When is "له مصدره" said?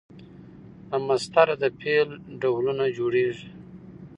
0.89-1.55